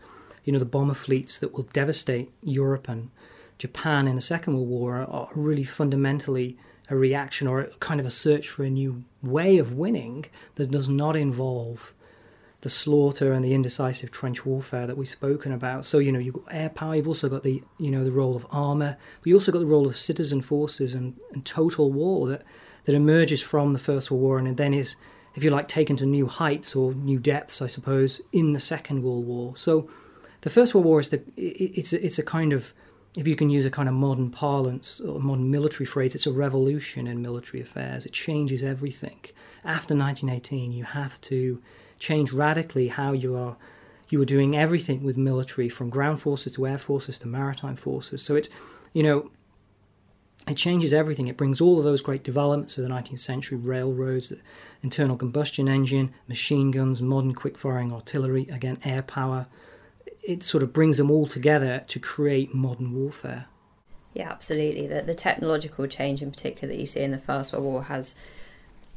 you 0.44 0.52
know, 0.52 0.58
the 0.58 0.64
bomber 0.64 0.94
fleets 0.94 1.38
that 1.38 1.52
will 1.52 1.68
devastate 1.72 2.30
Europe 2.42 2.88
and 2.88 3.10
Japan 3.58 4.06
in 4.06 4.14
the 4.14 4.20
Second 4.20 4.54
World 4.54 4.68
War 4.68 4.96
are 4.96 5.28
really 5.34 5.64
fundamentally 5.64 6.56
a 6.88 6.96
reaction 6.96 7.46
or 7.46 7.60
a 7.60 7.66
kind 7.80 8.00
of 8.00 8.06
a 8.06 8.10
search 8.10 8.48
for 8.48 8.64
a 8.64 8.70
new 8.70 9.04
way 9.22 9.58
of 9.58 9.72
winning 9.72 10.26
that 10.54 10.70
does 10.70 10.88
not 10.88 11.16
involve 11.16 11.92
the 12.60 12.70
slaughter 12.70 13.32
and 13.32 13.44
the 13.44 13.54
indecisive 13.54 14.10
trench 14.10 14.44
warfare 14.44 14.86
that 14.86 14.96
we've 14.96 15.08
spoken 15.08 15.52
about. 15.52 15.84
So 15.84 15.98
you 15.98 16.10
know 16.10 16.18
you've 16.18 16.34
got 16.34 16.44
air 16.50 16.68
power, 16.68 16.96
you've 16.96 17.08
also 17.08 17.28
got 17.28 17.42
the 17.42 17.62
you 17.78 17.90
know 17.90 18.04
the 18.04 18.10
role 18.10 18.36
of 18.36 18.46
armor, 18.50 18.96
but 19.20 19.26
you 19.26 19.34
also 19.34 19.52
got 19.52 19.60
the 19.60 19.66
role 19.66 19.86
of 19.86 19.96
citizen 19.96 20.40
forces 20.40 20.94
and, 20.94 21.14
and 21.32 21.44
total 21.44 21.92
war 21.92 22.28
that 22.28 22.42
that 22.86 22.94
emerges 22.94 23.42
from 23.42 23.72
the 23.72 23.78
First 23.78 24.10
World 24.10 24.22
War 24.22 24.38
and 24.38 24.56
then 24.56 24.72
is, 24.72 24.96
if 25.34 25.44
you 25.44 25.50
like, 25.50 25.68
taken 25.68 25.96
to 25.96 26.06
new 26.06 26.26
heights 26.26 26.74
or 26.74 26.94
new 26.94 27.18
depths, 27.18 27.60
I 27.60 27.66
suppose, 27.66 28.20
in 28.32 28.52
the 28.52 28.60
Second 28.60 29.02
World 29.02 29.26
War. 29.26 29.56
So 29.56 29.88
the 30.40 30.50
First 30.50 30.74
World 30.74 30.86
War 30.86 31.00
is 31.00 31.10
the 31.10 31.22
it's 31.36 31.92
it's 31.92 32.18
a 32.18 32.22
kind 32.22 32.52
of 32.52 32.72
if 33.16 33.26
you 33.26 33.34
can 33.34 33.50
use 33.50 33.64
a 33.64 33.70
kind 33.70 33.88
of 33.88 33.94
modern 33.94 34.30
parlance 34.30 35.00
or 35.00 35.18
modern 35.20 35.50
military 35.50 35.86
phrase, 35.86 36.14
it's 36.14 36.26
a 36.26 36.32
revolution 36.32 37.06
in 37.06 37.22
military 37.22 37.62
affairs. 37.62 38.04
It 38.04 38.12
changes 38.12 38.62
everything. 38.62 39.18
After 39.64 39.96
1918, 39.96 40.70
you 40.72 40.84
have 40.84 41.18
to 41.22 41.62
change 41.98 42.30
radically 42.30 42.88
how 42.88 43.12
you 43.12 43.36
are 43.36 43.56
you 44.08 44.22
are 44.22 44.26
doing 44.26 44.56
everything 44.56 45.02
with 45.02 45.16
military, 45.16 45.68
from 45.68 45.90
ground 45.90 46.20
forces 46.20 46.52
to 46.52 46.66
air 46.66 46.78
forces 46.78 47.18
to 47.18 47.26
maritime 47.26 47.74
forces. 47.74 48.22
So 48.22 48.36
it, 48.36 48.48
you 48.92 49.02
know, 49.02 49.30
it 50.46 50.56
changes 50.56 50.92
everything. 50.92 51.26
It 51.26 51.36
brings 51.36 51.60
all 51.60 51.78
of 51.78 51.84
those 51.84 52.00
great 52.00 52.22
developments 52.22 52.78
of 52.78 52.84
the 52.84 52.90
19th 52.90 53.18
century 53.18 53.58
railroads, 53.58 54.28
the 54.28 54.38
internal 54.82 55.16
combustion 55.16 55.68
engine, 55.68 56.14
machine 56.28 56.70
guns, 56.70 57.02
modern 57.02 57.34
quick 57.34 57.58
firing 57.58 57.92
artillery, 57.92 58.48
again, 58.48 58.78
air 58.84 59.02
power, 59.02 59.46
it 60.22 60.42
sort 60.42 60.62
of 60.62 60.72
brings 60.72 60.98
them 60.98 61.10
all 61.10 61.26
together 61.26 61.82
to 61.86 61.98
create 61.98 62.54
modern 62.54 62.94
warfare. 62.94 63.46
Yeah, 64.14 64.30
absolutely. 64.30 64.86
The, 64.86 65.02
the 65.02 65.14
technological 65.14 65.86
change 65.86 66.22
in 66.22 66.30
particular 66.30 66.72
that 66.72 66.80
you 66.80 66.86
see 66.86 67.00
in 67.00 67.10
the 67.10 67.18
First 67.18 67.52
World 67.52 67.64
War 67.64 67.82
has 67.84 68.14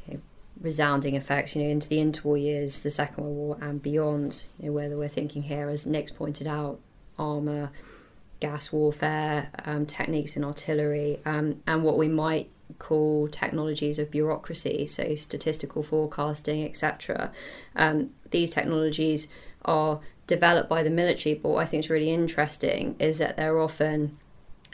you 0.07 0.15
know, 0.15 0.21
resounding 0.61 1.15
effects, 1.15 1.55
you 1.55 1.63
know, 1.63 1.69
into 1.69 1.89
the 1.89 1.97
interwar 1.97 2.41
years, 2.41 2.81
the 2.81 2.89
Second 2.89 3.23
World 3.23 3.35
War 3.35 3.57
and 3.61 3.81
beyond, 3.81 4.45
you 4.59 4.67
know, 4.67 4.71
whether 4.73 4.97
we're 4.97 5.07
thinking 5.07 5.43
here, 5.43 5.69
as 5.69 5.85
Nick's 5.85 6.11
pointed 6.11 6.47
out, 6.47 6.79
armour, 7.17 7.71
gas 8.39 8.71
warfare, 8.71 9.49
um, 9.65 9.85
techniques 9.85 10.35
in 10.37 10.43
artillery, 10.43 11.19
um, 11.25 11.61
and 11.67 11.83
what 11.83 11.97
we 11.97 12.07
might 12.07 12.49
call 12.77 13.27
technologies 13.27 13.99
of 13.99 14.11
bureaucracy, 14.11 14.85
so 14.85 15.15
statistical 15.15 15.83
forecasting, 15.83 16.63
etc. 16.63 17.31
Um, 17.75 18.11
these 18.31 18.51
technologies 18.51 19.27
are 19.65 19.99
developed 20.27 20.69
by 20.69 20.83
the 20.83 20.89
military, 20.89 21.35
but 21.35 21.49
what 21.49 21.61
I 21.61 21.65
think 21.65 21.85
is 21.85 21.89
really 21.89 22.11
interesting 22.11 22.95
is 22.99 23.17
that 23.17 23.35
they're 23.35 23.59
often 23.59 24.17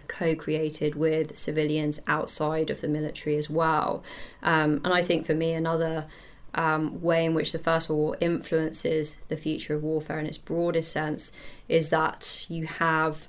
co-created 0.07 0.95
with 0.95 1.37
civilians 1.37 1.99
outside 2.05 2.69
of 2.69 2.81
the 2.81 2.87
military 2.87 3.37
as 3.37 3.49
well. 3.49 4.03
Um, 4.43 4.81
and 4.83 4.93
I 4.93 5.01
think 5.01 5.25
for 5.25 5.33
me, 5.33 5.53
another 5.53 6.05
um, 6.53 7.01
way 7.01 7.25
in 7.25 7.33
which 7.33 7.51
the 7.51 7.59
First 7.59 7.89
World 7.89 7.99
War 7.99 8.17
influences 8.21 9.17
the 9.27 9.37
future 9.37 9.75
of 9.75 9.83
warfare 9.83 10.19
in 10.19 10.25
its 10.25 10.37
broadest 10.37 10.91
sense 10.91 11.31
is 11.67 11.89
that 11.89 12.45
you 12.49 12.65
have 12.65 13.27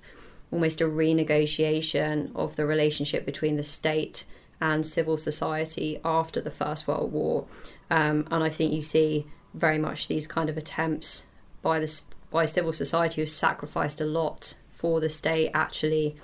almost 0.57 0.81
a 0.81 0.85
renegotiation 0.85 2.31
of 2.35 2.57
the 2.57 2.65
relationship 2.65 3.27
between 3.27 3.57
the 3.57 3.63
state 3.63 4.25
and 4.59 4.87
civil 4.87 5.19
society 5.19 6.01
after 6.03 6.41
the 6.41 6.51
First 6.51 6.89
World 6.89 7.13
War. 7.13 7.45
Um, 7.91 8.27
and 8.31 8.43
I 8.43 8.49
think 8.49 8.73
you 8.73 8.81
see 8.81 9.27
very 9.53 9.77
much 9.77 10.09
these 10.09 10.27
kind 10.27 10.49
of 10.49 10.57
attempts 10.57 11.27
by 11.61 11.79
the 11.79 12.03
by 12.31 12.47
civil 12.47 12.73
society 12.73 13.21
who 13.21 13.27
sacrificed 13.27 14.01
a 14.01 14.07
lot 14.07 14.59
for 14.73 14.99
the 14.99 15.11
state 15.11 15.51
actually 15.53 16.17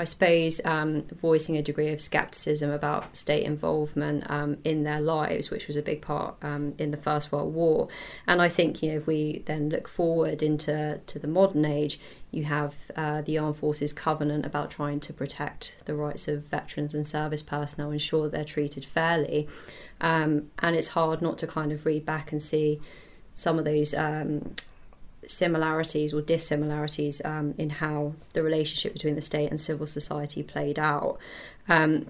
I 0.00 0.04
suppose 0.04 0.62
um, 0.64 1.02
voicing 1.12 1.58
a 1.58 1.62
degree 1.62 1.92
of 1.92 2.00
skepticism 2.00 2.70
about 2.70 3.14
state 3.14 3.44
involvement 3.44 4.24
um, 4.30 4.56
in 4.64 4.82
their 4.82 4.98
lives, 4.98 5.50
which 5.50 5.66
was 5.66 5.76
a 5.76 5.82
big 5.82 6.00
part 6.00 6.36
um, 6.40 6.72
in 6.78 6.90
the 6.90 6.96
First 6.96 7.30
World 7.30 7.52
War. 7.52 7.88
And 8.26 8.40
I 8.40 8.48
think 8.48 8.82
you 8.82 8.92
know 8.92 8.96
if 8.96 9.06
we 9.06 9.42
then 9.44 9.68
look 9.68 9.88
forward 9.88 10.42
into 10.42 11.02
to 11.06 11.18
the 11.18 11.28
modern 11.28 11.66
age, 11.66 12.00
you 12.30 12.44
have 12.44 12.74
uh, 12.96 13.20
the 13.20 13.36
Armed 13.36 13.58
Forces 13.58 13.92
Covenant 13.92 14.46
about 14.46 14.70
trying 14.70 15.00
to 15.00 15.12
protect 15.12 15.76
the 15.84 15.94
rights 15.94 16.28
of 16.28 16.44
veterans 16.44 16.94
and 16.94 17.06
service 17.06 17.42
personnel, 17.42 17.90
ensure 17.90 18.30
they're 18.30 18.42
treated 18.42 18.86
fairly. 18.86 19.48
Um, 20.00 20.50
and 20.60 20.76
it's 20.76 20.88
hard 20.88 21.20
not 21.20 21.36
to 21.38 21.46
kind 21.46 21.72
of 21.72 21.84
read 21.84 22.06
back 22.06 22.32
and 22.32 22.40
see 22.40 22.80
some 23.34 23.58
of 23.58 23.66
those 23.66 23.92
um, 23.92 24.54
similarities 25.26 26.12
or 26.12 26.22
dissimilarities 26.22 27.20
um, 27.24 27.54
in 27.58 27.70
how 27.70 28.14
the 28.32 28.42
relationship 28.42 28.92
between 28.92 29.14
the 29.14 29.22
state 29.22 29.50
and 29.50 29.60
civil 29.60 29.86
society 29.86 30.42
played 30.42 30.78
out. 30.78 31.18
Um, 31.68 32.06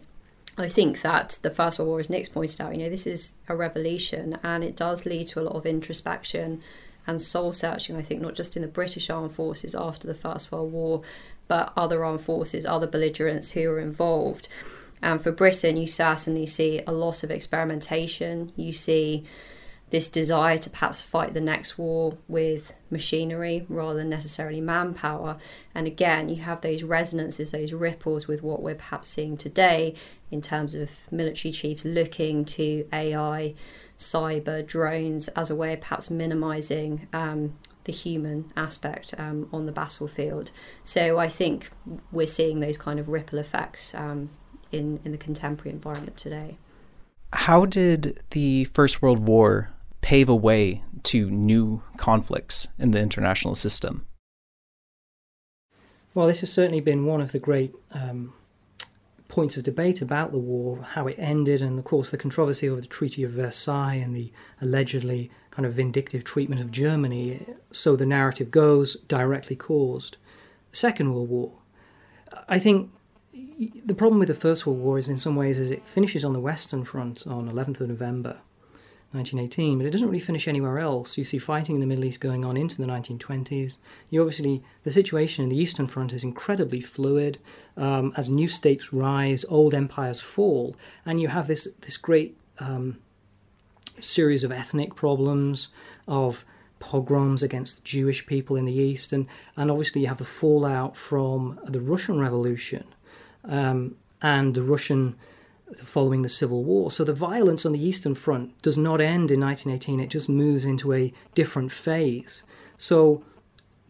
I 0.56 0.68
think 0.68 1.02
that 1.02 1.38
the 1.42 1.50
First 1.50 1.78
World 1.78 1.88
War, 1.88 2.00
as 2.00 2.10
Nick's 2.10 2.28
pointed 2.28 2.60
out, 2.60 2.72
you 2.72 2.82
know, 2.82 2.90
this 2.90 3.06
is 3.06 3.34
a 3.48 3.56
revolution 3.56 4.38
and 4.42 4.62
it 4.62 4.76
does 4.76 5.06
lead 5.06 5.28
to 5.28 5.40
a 5.40 5.42
lot 5.42 5.56
of 5.56 5.66
introspection 5.66 6.62
and 7.06 7.20
soul 7.20 7.52
searching, 7.52 7.96
I 7.96 8.02
think, 8.02 8.20
not 8.20 8.34
just 8.34 8.56
in 8.56 8.62
the 8.62 8.68
British 8.68 9.10
armed 9.10 9.32
forces 9.32 9.74
after 9.74 10.06
the 10.06 10.14
First 10.14 10.52
World 10.52 10.72
War, 10.72 11.02
but 11.48 11.72
other 11.76 12.04
armed 12.04 12.22
forces, 12.22 12.66
other 12.66 12.86
belligerents 12.86 13.52
who 13.52 13.68
are 13.70 13.80
involved. 13.80 14.48
And 15.02 15.20
for 15.20 15.32
Britain, 15.32 15.76
you 15.76 15.86
certainly 15.86 16.46
see 16.46 16.82
a 16.86 16.92
lot 16.92 17.24
of 17.24 17.30
experimentation. 17.30 18.52
You 18.54 18.72
see 18.72 19.24
this 19.90 20.08
desire 20.08 20.58
to 20.58 20.70
perhaps 20.70 21.00
fight 21.00 21.34
the 21.34 21.40
next 21.40 21.78
war 21.78 22.18
with 22.28 22.74
machinery 22.90 23.66
rather 23.68 23.98
than 23.98 24.08
necessarily 24.08 24.60
manpower. 24.60 25.36
And 25.74 25.86
again, 25.86 26.28
you 26.28 26.36
have 26.42 26.60
those 26.60 26.82
resonances, 26.82 27.52
those 27.52 27.72
ripples 27.72 28.26
with 28.26 28.42
what 28.42 28.62
we're 28.62 28.74
perhaps 28.74 29.08
seeing 29.08 29.36
today 29.36 29.94
in 30.30 30.40
terms 30.40 30.74
of 30.74 30.90
military 31.10 31.52
chiefs 31.52 31.84
looking 31.84 32.44
to 32.44 32.86
AI, 32.92 33.54
cyber, 33.98 34.66
drones 34.66 35.28
as 35.28 35.50
a 35.50 35.54
way 35.54 35.72
of 35.72 35.80
perhaps 35.80 36.10
minimizing 36.10 37.06
um, 37.12 37.56
the 37.84 37.92
human 37.92 38.52
aspect 38.56 39.14
um, 39.18 39.48
on 39.52 39.66
the 39.66 39.72
battlefield. 39.72 40.50
So 40.84 41.18
I 41.18 41.28
think 41.28 41.70
we're 42.12 42.26
seeing 42.26 42.60
those 42.60 42.78
kind 42.78 43.00
of 43.00 43.08
ripple 43.08 43.38
effects 43.38 43.94
um, 43.94 44.30
in, 44.72 45.00
in 45.04 45.12
the 45.12 45.18
contemporary 45.18 45.74
environment 45.74 46.16
today. 46.16 46.56
How 47.32 47.64
did 47.64 48.22
the 48.30 48.64
First 48.66 49.02
World 49.02 49.20
War 49.20 49.70
pave 50.00 50.28
a 50.28 50.34
way 50.34 50.82
to 51.04 51.30
new 51.30 51.82
conflicts 51.96 52.68
in 52.78 52.90
the 52.90 53.00
international 53.00 53.54
system? 53.54 54.06
Well, 56.14 56.26
this 56.26 56.40
has 56.40 56.52
certainly 56.52 56.80
been 56.80 57.06
one 57.06 57.20
of 57.20 57.32
the 57.32 57.38
great 57.38 57.74
um, 57.92 58.32
points 59.28 59.56
of 59.56 59.62
debate 59.62 60.02
about 60.02 60.32
the 60.32 60.38
war, 60.38 60.82
how 60.82 61.06
it 61.06 61.16
ended, 61.18 61.62
and 61.62 61.78
of 61.78 61.84
course 61.84 62.10
the 62.10 62.18
controversy 62.18 62.68
over 62.68 62.80
the 62.80 62.86
Treaty 62.86 63.22
of 63.22 63.30
Versailles 63.30 63.94
and 63.94 64.14
the 64.14 64.32
allegedly 64.60 65.30
kind 65.50 65.64
of 65.64 65.72
vindictive 65.72 66.24
treatment 66.24 66.60
of 66.60 66.70
Germany, 66.70 67.46
so 67.70 67.96
the 67.96 68.06
narrative 68.06 68.50
goes, 68.50 68.96
directly 69.08 69.56
caused 69.56 70.16
the 70.70 70.76
Second 70.76 71.14
World 71.14 71.28
War. 71.28 71.52
I 72.48 72.58
think 72.58 72.90
the 73.32 73.94
problem 73.94 74.18
with 74.18 74.28
the 74.28 74.34
First 74.34 74.66
World 74.66 74.80
War 74.80 74.98
is 74.98 75.08
in 75.08 75.16
some 75.16 75.36
ways 75.36 75.58
is 75.58 75.70
it 75.70 75.86
finishes 75.86 76.24
on 76.24 76.32
the 76.32 76.40
Western 76.40 76.84
Front 76.84 77.26
on 77.26 77.50
11th 77.50 77.80
of 77.80 77.88
November 77.88 78.38
1918, 79.12 79.78
but 79.78 79.86
it 79.86 79.90
doesn't 79.90 80.06
really 80.06 80.20
finish 80.20 80.46
anywhere 80.46 80.78
else. 80.78 81.18
You 81.18 81.24
see 81.24 81.38
fighting 81.38 81.74
in 81.74 81.80
the 81.80 81.86
Middle 81.86 82.04
East 82.04 82.20
going 82.20 82.44
on 82.44 82.56
into 82.56 82.76
the 82.76 82.86
1920s. 82.86 83.76
You 84.08 84.20
obviously, 84.20 84.62
the 84.84 84.90
situation 84.92 85.42
in 85.42 85.48
the 85.48 85.58
Eastern 85.58 85.88
Front 85.88 86.12
is 86.12 86.22
incredibly 86.22 86.80
fluid. 86.80 87.38
Um, 87.76 88.12
as 88.16 88.28
new 88.28 88.46
states 88.46 88.92
rise, 88.92 89.44
old 89.48 89.74
empires 89.74 90.20
fall, 90.20 90.76
and 91.04 91.20
you 91.20 91.28
have 91.28 91.48
this 91.48 91.66
this 91.80 91.96
great 91.96 92.36
um, 92.60 92.98
series 93.98 94.44
of 94.44 94.52
ethnic 94.52 94.94
problems, 94.94 95.68
of 96.06 96.44
pogroms 96.78 97.42
against 97.42 97.84
Jewish 97.84 98.26
people 98.26 98.56
in 98.56 98.64
the 98.64 98.72
East, 98.72 99.12
and, 99.12 99.26
and 99.56 99.70
obviously 99.70 100.02
you 100.02 100.08
have 100.08 100.18
the 100.18 100.24
fallout 100.24 100.96
from 100.96 101.60
the 101.64 101.80
Russian 101.80 102.18
Revolution 102.18 102.84
um, 103.44 103.96
and 104.22 104.54
the 104.54 104.62
Russian 104.62 105.16
following 105.76 106.22
the 106.22 106.28
Civil 106.28 106.64
War. 106.64 106.90
So 106.90 107.04
the 107.04 107.12
violence 107.12 107.64
on 107.64 107.72
the 107.72 107.84
Eastern 107.84 108.14
Front 108.14 108.60
does 108.62 108.78
not 108.78 109.00
end 109.00 109.30
in 109.30 109.40
1918, 109.40 110.00
it 110.00 110.10
just 110.10 110.28
moves 110.28 110.64
into 110.64 110.92
a 110.92 111.12
different 111.34 111.72
phase. 111.72 112.44
So 112.76 113.22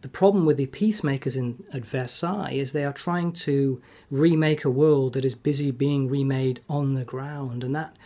the 0.01 0.07
problem 0.07 0.45
with 0.45 0.57
the 0.57 0.65
peacemakers 0.67 1.35
in 1.35 1.63
at 1.73 1.85
Versailles 1.85 2.53
is 2.53 2.73
they 2.73 2.85
are 2.85 2.93
trying 2.93 3.33
to 3.33 3.81
remake 4.09 4.65
a 4.65 4.69
world 4.69 5.13
that 5.13 5.25
is 5.25 5.35
busy 5.35 5.71
being 5.71 6.09
remade 6.09 6.59
on 6.67 6.95
the 6.95 7.05
ground, 7.05 7.63
and 7.63 7.75
that 7.75 7.97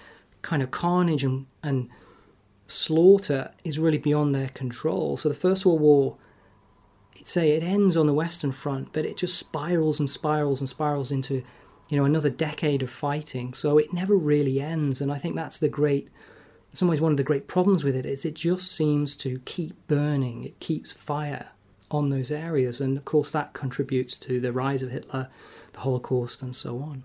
kind 0.42 0.62
of 0.62 0.72
carnage 0.72 1.24
and, 1.24 1.46
and 1.64 1.90
slaughter 2.68 3.52
is 3.64 3.80
really 3.80 3.98
beyond 3.98 4.36
their 4.36 4.50
control. 4.50 5.18
So 5.18 5.30
the 5.30 5.36
First 5.36 5.66
World 5.66 5.82
War, 5.82 6.18
say 7.24 7.52
it 7.52 7.64
ends 7.64 7.96
on 7.96 8.08
the 8.08 8.14
Western 8.14 8.52
Front, 8.52 8.92
but 8.92 9.06
it 9.06 9.18
just 9.18 9.38
spirals 9.38 10.00
and 10.00 10.10
spirals 10.10 10.60
and 10.60 10.70
spirals 10.70 11.12
into 11.12 11.44
you 11.90 11.98
know, 11.98 12.06
another 12.06 12.30
decade 12.30 12.82
of 12.82 12.90
fighting. 12.90 13.54
So 13.54 13.78
it 13.78 13.94
never 13.94 14.16
really 14.16 14.60
ends. 14.60 15.02
And 15.02 15.12
I 15.12 15.18
think 15.18 15.36
that's 15.36 15.60
the 15.60 15.70
great, 15.70 16.06
in 16.72 16.76
some 16.76 16.88
ways, 16.88 17.02
one 17.02 17.12
of 17.12 17.18
the 17.18 17.24
great 17.24 17.48
problems 17.48 17.84
with 17.84 17.96
it 17.96 18.06
is 18.06 18.26
it 18.26 18.34
just 18.34 18.72
seems 18.72 19.16
to 19.18 19.40
keep 19.46 19.76
burning. 19.88 20.44
It 20.44 20.60
keeps 20.60 20.92
fire 20.92 21.50
on 21.92 22.10
those 22.10 22.32
areas. 22.32 22.82
And 22.82 22.98
of 22.98 23.06
course, 23.06 23.32
that 23.32 23.54
contributes 23.54 24.18
to 24.20 24.40
the 24.40 24.52
rise 24.52 24.82
of 24.82 24.92
Hitler, 24.92 25.30
the 25.74 25.80
Holocaust, 25.80 26.42
and 26.42 26.56
so 26.56 26.80
on. 26.80 27.04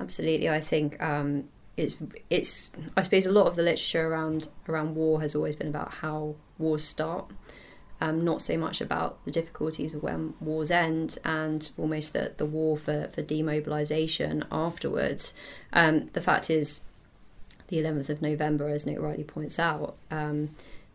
Absolutely. 0.00 0.48
I 0.48 0.60
think 0.60 1.00
um, 1.02 1.44
it's, 1.76 1.96
it's, 2.28 2.70
I 2.96 3.02
suppose 3.02 3.26
a 3.26 3.32
lot 3.32 3.46
of 3.46 3.56
the 3.56 3.62
literature 3.62 4.08
around, 4.08 4.48
around 4.68 4.96
war 4.96 5.20
has 5.20 5.34
always 5.36 5.54
been 5.54 5.68
about 5.68 5.94
how 5.94 6.34
wars 6.58 6.84
start 6.84 7.30
um, 8.00 8.24
not 8.24 8.40
so 8.42 8.56
much 8.56 8.80
about 8.80 9.24
the 9.24 9.30
difficulties 9.30 9.94
of 9.94 10.02
when 10.02 10.34
wars 10.40 10.70
end 10.70 11.18
and 11.24 11.70
almost 11.76 12.12
the, 12.12 12.32
the 12.36 12.46
war 12.46 12.76
for, 12.76 13.08
for 13.08 13.22
demobilisation 13.22 14.46
afterwards. 14.52 15.34
Um, 15.72 16.10
the 16.12 16.20
fact 16.20 16.50
is, 16.50 16.82
the 17.68 17.78
11th 17.78 18.08
of 18.08 18.22
November, 18.22 18.68
as 18.68 18.86
Nick 18.86 19.00
rightly 19.00 19.24
points 19.24 19.58
out, 19.58 19.96
um, 20.10 20.50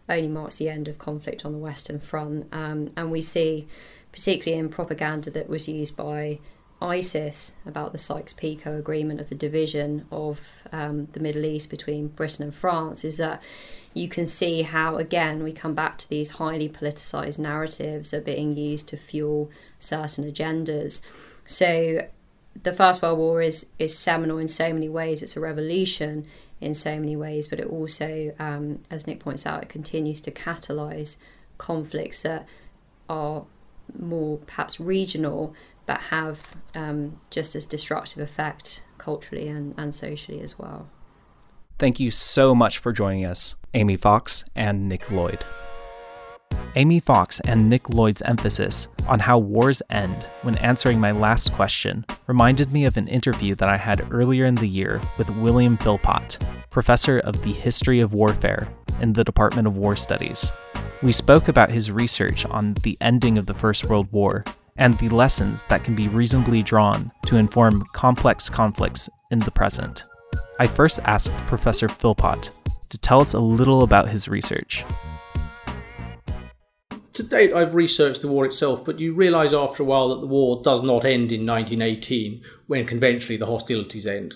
only 0.10 0.28
marks 0.28 0.58
the 0.58 0.70
end 0.70 0.88
of 0.88 0.98
conflict 0.98 1.46
on 1.46 1.52
the 1.52 1.58
Western 1.58 2.00
Front. 2.00 2.48
Um, 2.52 2.92
and 2.96 3.12
we 3.12 3.22
see, 3.22 3.68
particularly 4.12 4.60
in 4.60 4.70
propaganda 4.70 5.30
that 5.32 5.50
was 5.50 5.68
used 5.68 5.96
by 5.96 6.40
ISIS 6.84 7.56
about 7.66 7.94
the 7.94 7.98
Sykes-Picot 7.98 8.78
Agreement 8.78 9.22
of 9.22 9.30
the 9.30 9.36
division 9.36 10.06
of 10.12 10.42
um, 10.72 11.08
the 11.14 11.20
Middle 11.20 11.46
East 11.46 11.70
between 11.70 12.10
Britain 12.10 12.44
and 12.44 12.54
France, 12.54 13.06
is 13.06 13.18
that 13.18 13.42
you 13.94 14.10
can 14.10 14.26
see 14.26 14.64
how, 14.64 14.98
again, 14.98 15.44
we 15.44 15.54
come 15.54 15.74
back 15.74 15.98
to 16.00 16.10
these 16.10 16.32
highly 16.32 16.68
politicized 16.68 17.40
narratives 17.40 18.12
that 18.12 18.18
are 18.18 18.22
being 18.22 18.58
used 18.58 18.88
to 18.90 18.98
fuel 18.98 19.50
certain 19.80 20.30
agendas. 20.30 21.02
So 21.46 22.08
the 22.62 22.74
First 22.74 23.02
World 23.02 23.18
War 23.18 23.42
is, 23.42 23.68
is 23.80 23.98
seminal 23.98 24.38
in 24.38 24.48
so 24.48 24.74
many 24.74 24.90
ways. 24.90 25.24
It's 25.24 25.38
a 25.38 25.40
revolution 25.40 26.26
in 26.60 26.74
so 26.74 27.00
many 27.00 27.16
ways, 27.16 27.48
but 27.48 27.60
it 27.60 27.68
also, 27.68 28.34
um, 28.40 28.80
as 28.90 29.08
Nick 29.08 29.20
points 29.20 29.46
out, 29.46 29.64
it 29.64 29.70
continues 29.70 30.22
to 30.22 30.32
catalyze 30.32 31.18
conflicts 31.58 32.24
that 32.24 32.48
are 33.08 33.46
more 34.00 34.38
perhaps 34.38 34.80
regional 34.80 35.54
but 35.86 36.00
have 36.00 36.56
um, 36.76 37.20
just 37.30 37.56
as 37.56 37.66
destructive 37.66 38.20
effect 38.20 38.84
culturally 38.98 39.48
and, 39.48 39.74
and 39.78 39.94
socially 39.94 40.42
as 40.42 40.58
well. 40.58 40.88
Thank 41.80 42.00
you 42.00 42.12
so 42.12 42.56
much 42.56 42.78
for 42.78 42.94
joining 42.94 43.26
us, 43.26 43.56
Amy 43.74 43.98
Fox 43.98 44.46
and 44.56 44.88
Nick 44.88 45.12
Lloyd. 45.12 45.44
Amy 46.76 47.00
Fox 47.00 47.40
and 47.42 47.70
Nick 47.70 47.90
Lloyd's 47.90 48.22
emphasis 48.24 48.88
on 49.08 49.20
how 49.20 49.38
wars 49.38 49.82
end 49.90 50.30
when 50.42 50.58
answering 50.58 51.00
my 51.00 51.12
last 51.12 51.54
question 51.54 52.06
reminded 52.26 52.74
me 52.74 52.86
of 52.86 52.98
an 52.98 53.08
interview 53.08 53.54
that 53.56 53.70
I 53.70 53.78
had 53.78 54.12
earlier 54.12 54.46
in 54.46 54.56
the 54.56 54.68
year 54.68 55.02
with 55.18 55.30
William 55.32 55.78
Philpott, 55.78 56.44
professor 56.70 57.20
of 57.20 57.42
the 57.44 57.54
history 57.54 58.00
of 58.00 58.14
warfare 58.14 58.68
in 59.02 59.14
the 59.14 59.24
Department 59.24 59.68
of 59.68 59.78
War 59.78 59.96
Studies. 59.96 60.52
We 61.04 61.12
spoke 61.12 61.48
about 61.48 61.70
his 61.70 61.92
research 61.92 62.46
on 62.46 62.74
the 62.76 62.98
ending 63.02 63.38
of 63.38 63.46
the 63.46 63.54
First 63.54 63.86
World 63.86 64.12
War 64.12 64.44
and 64.78 64.98
the 64.98 65.10
lessons 65.10 65.64
that 65.70 65.84
can 65.84 65.96
be 65.96 66.08
reasonably 66.08 66.64
drawn 66.64 67.12
to 67.26 67.38
inform 67.38 67.86
complex 67.94 68.50
conflicts 68.50 69.10
in 69.32 69.40
the 69.40 69.52
present. 69.52 70.04
I 70.60 70.68
first 70.68 71.00
asked 71.04 71.32
Professor 71.48 71.88
Philpott 71.88 72.50
to 72.90 72.98
tell 73.00 73.22
us 73.22 73.34
a 73.34 73.40
little 73.40 73.84
about 73.84 74.10
his 74.10 74.28
research. 74.28 74.86
To 77.14 77.24
date, 77.24 77.54
I've 77.54 77.76
researched 77.76 78.22
the 78.22 78.28
war 78.28 78.46
itself, 78.46 78.84
but 78.84 79.00
you 79.00 79.14
realise 79.14 79.54
after 79.54 79.84
a 79.84 79.86
while 79.86 80.10
that 80.10 80.22
the 80.22 80.28
war 80.28 80.62
does 80.64 80.82
not 80.82 81.06
end 81.06 81.32
in 81.32 81.46
1918 81.46 82.42
when 82.66 82.88
conventionally 82.88 83.38
the 83.38 83.46
hostilities 83.46 84.08
end. 84.08 84.36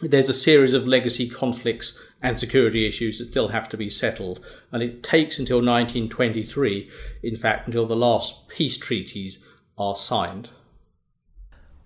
there's 0.00 0.28
a 0.28 0.34
series 0.34 0.74
of 0.74 0.86
legacy 0.86 1.28
conflicts 1.28 1.98
and 2.22 2.38
security 2.38 2.86
issues 2.86 3.18
that 3.18 3.30
still 3.30 3.48
have 3.48 3.68
to 3.68 3.76
be 3.76 3.90
settled. 3.90 4.40
And 4.70 4.82
it 4.82 5.02
takes 5.02 5.38
until 5.38 5.58
1923, 5.58 6.88
in 7.24 7.36
fact, 7.36 7.66
until 7.66 7.84
the 7.84 7.96
last 7.96 8.48
peace 8.48 8.76
treaties 8.76 9.38
are 9.78 9.96
signed. 9.96 10.50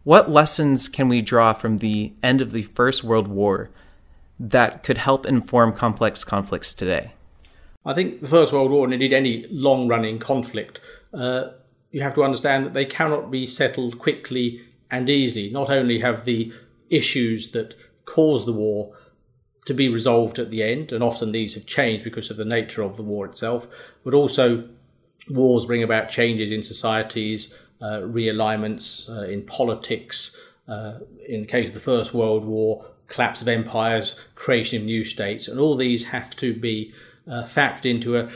What 0.05 0.31
lessons 0.31 0.89
can 0.89 1.09
we 1.09 1.23
draw 1.23 1.53
from 1.53 1.79
the 1.79 2.13
end 2.23 2.41
of 2.41 2.53
the 2.53 2.63
First 2.63 3.05
World 3.05 3.29
War 3.29 3.71
that 4.41 4.83
could 4.83 4.99
help 4.99 5.27
inform 5.27 5.75
complex 5.75 6.25
conflicts 6.25 6.75
today? 6.75 7.13
I 7.85 7.95
think 7.95 8.21
the 8.21 8.29
First 8.29 8.53
World 8.53 8.71
War, 8.71 8.85
and 8.85 8.93
indeed 8.93 9.13
any 9.13 9.47
long 9.49 9.89
running 9.89 10.19
conflict, 10.19 10.81
uh, 11.15 11.51
you 11.91 12.01
have 12.03 12.15
to 12.15 12.25
understand 12.25 12.67
that 12.67 12.75
they 12.75 12.85
cannot 12.85 13.31
be 13.31 13.47
settled 13.47 13.99
quickly 13.99 14.63
and 14.91 15.09
easily. 15.09 15.51
Not 15.51 15.71
only 15.71 16.01
have 16.01 16.25
the 16.25 16.53
issues 16.91 17.53
that 17.53 17.75
caused 18.05 18.47
the 18.47 18.53
war 18.53 18.95
to 19.67 19.75
be 19.75 19.89
resolved 19.89 20.39
at 20.39 20.51
the 20.51 20.63
end, 20.63 20.93
and 20.93 21.05
often 21.05 21.33
these 21.33 21.55
have 21.55 21.67
changed 21.67 22.05
because 22.05 22.31
of 22.31 22.37
the 22.37 22.45
nature 22.45 22.83
of 22.83 22.97
the 22.97 23.03
war 23.03 23.27
itself, 23.27 23.69
but 24.05 24.15
also 24.15 24.69
wars 25.31 25.67
bring 25.67 25.83
about 25.83 26.09
changes 26.09 26.51
in 26.51 26.63
societies, 26.63 27.55
realignments 28.03 29.09
uh, 29.09 29.25
in 29.25 29.43
politics. 29.43 30.37
Uh, 30.69 31.01
in 31.29 31.41
the 31.41 31.47
case 31.47 31.69
of 31.69 31.75
the 31.75 31.81
First 31.81 32.15
World 32.15 32.45
War, 32.45 32.87
collapse 33.09 33.43
of 33.43 33.49
empires, 33.49 34.15
creation 34.37 34.79
of 34.79 34.85
new 34.85 35.05
states, 35.05 35.49
and 35.49 35.59
all 35.59 35.77
these 35.77 36.05
have 36.07 36.35
to 36.37 36.55
be 36.55 36.95
uh, 37.29 37.43
factored 37.43 37.87
into 37.87 38.17
a, 38.17 38.31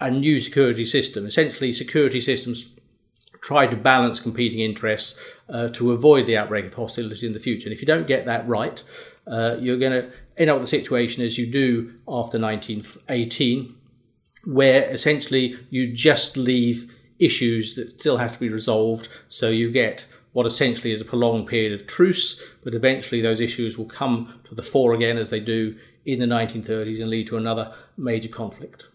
a 0.00 0.10
new 0.10 0.40
security 0.40 0.86
system. 0.86 1.26
Essentially, 1.26 1.72
security 1.72 2.20
systems 2.20 2.68
try 3.42 3.66
to 3.66 3.76
balance 3.76 4.20
competing 4.20 4.60
interests 4.60 5.18
uh, 5.48 5.68
to 5.70 5.90
avoid 5.90 6.26
the 6.26 6.36
outbreak 6.36 6.64
of 6.64 6.74
hostility 6.74 7.26
in 7.26 7.32
the 7.32 7.40
future. 7.40 7.66
And 7.66 7.74
if 7.74 7.80
you 7.80 7.86
don't 7.86 8.06
get 8.06 8.24
that 8.26 8.46
right, 8.48 8.82
uh, 9.26 9.56
you're 9.60 9.78
going 9.78 9.92
to 9.92 10.10
end 10.36 10.48
up 10.48 10.58
with 10.58 10.64
a 10.64 10.70
situation 10.70 11.22
as 11.24 11.36
you 11.36 11.46
do 11.46 11.92
after 12.08 12.38
1918, 12.38 13.74
where 14.44 14.84
essentially 14.84 15.58
you 15.70 15.92
just 15.92 16.36
leave 16.36 16.94
issues 17.22 17.76
that 17.76 18.00
still 18.00 18.16
have 18.16 18.32
to 18.32 18.40
be 18.40 18.48
resolved. 18.48 19.08
So 19.28 19.48
you 19.48 19.70
get 19.70 20.06
what 20.32 20.46
essentially 20.46 20.92
is 20.92 21.00
a 21.00 21.04
prolonged 21.04 21.46
period 21.46 21.72
of 21.72 21.86
truce, 21.86 22.40
but 22.64 22.74
eventually 22.74 23.20
those 23.20 23.40
issues 23.40 23.78
will 23.78 23.86
come 23.86 24.40
to 24.44 24.54
the 24.54 24.62
fore 24.62 24.94
again 24.94 25.18
as 25.18 25.30
they 25.30 25.40
do 25.40 25.76
in 26.04 26.18
the 26.18 26.26
1930s 26.26 27.00
and 27.00 27.10
lead 27.10 27.26
to 27.28 27.36
another 27.36 27.72
major 27.96 28.28
conflict. 28.28 28.88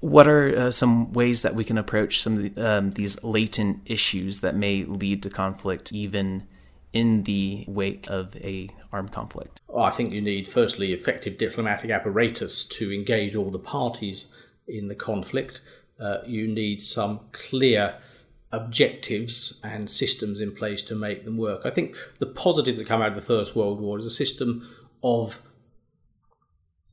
What 0.00 0.26
are 0.26 0.56
uh, 0.56 0.70
some 0.70 1.12
ways 1.12 1.42
that 1.42 1.54
we 1.54 1.64
can 1.64 1.78
approach 1.78 2.20
some 2.20 2.38
of 2.38 2.54
the, 2.54 2.68
um, 2.68 2.90
these 2.92 3.22
latent 3.22 3.82
issues 3.86 4.40
that 4.40 4.56
may 4.56 4.84
lead 4.84 5.22
to 5.22 5.30
conflict, 5.30 5.92
even 5.92 6.46
in 6.92 7.22
the 7.22 7.64
wake 7.68 8.06
of 8.08 8.36
a 8.36 8.68
armed 8.92 9.12
conflict? 9.12 9.60
I 9.76 9.90
think 9.90 10.12
you 10.12 10.20
need, 10.20 10.48
firstly, 10.48 10.92
effective 10.92 11.38
diplomatic 11.38 11.90
apparatus 11.90 12.64
to 12.66 12.92
engage 12.92 13.34
all 13.34 13.50
the 13.50 13.58
parties 13.58 14.26
in 14.66 14.88
the 14.88 14.94
conflict. 14.94 15.60
Uh, 16.00 16.18
you 16.26 16.46
need 16.46 16.82
some 16.82 17.20
clear 17.32 17.96
objectives 18.52 19.58
and 19.64 19.90
systems 19.90 20.40
in 20.40 20.54
place 20.54 20.82
to 20.82 20.94
make 20.94 21.24
them 21.24 21.36
work. 21.36 21.62
I 21.64 21.70
think 21.70 21.96
the 22.18 22.26
positives 22.26 22.78
that 22.78 22.88
come 22.88 23.00
out 23.00 23.08
of 23.08 23.14
the 23.14 23.22
First 23.22 23.56
World 23.56 23.80
War 23.80 23.98
is 23.98 24.04
a 24.04 24.10
system 24.10 24.68
of 25.02 25.40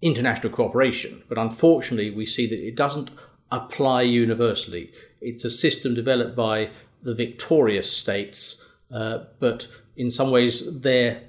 international 0.02 0.54
cooperation, 0.54 1.22
but 1.28 1.38
unfortunately, 1.38 2.12
we 2.12 2.26
see 2.26 2.48
that 2.48 2.66
it 2.66 2.76
doesn't 2.76 3.12
apply 3.52 4.04
universally. 4.04 4.92
It's 5.22 5.44
a 5.44 5.50
system 5.50 5.94
developed 5.94 6.36
by 6.36 6.70
the 7.04 7.14
victorious 7.14 7.92
states, 7.92 8.64
uh, 8.92 9.26
but 9.40 9.68
in 9.98 10.10
some 10.10 10.32
ways, 10.32 10.80
their 10.80 11.22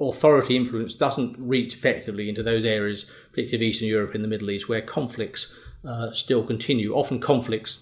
authority 0.00 0.56
influence 0.56 0.94
doesn't 0.94 1.36
reach 1.38 1.74
effectively 1.74 2.28
into 2.28 2.42
those 2.42 2.64
areas, 2.64 3.06
particularly 3.30 3.66
of 3.66 3.70
Eastern 3.70 3.88
Europe 3.88 4.14
and 4.14 4.22
the 4.22 4.28
Middle 4.28 4.50
East, 4.50 4.68
where 4.68 4.82
conflicts 4.82 5.52
uh, 5.86 6.12
still 6.12 6.44
continue. 6.44 6.94
Often 6.94 7.20
conflicts 7.20 7.80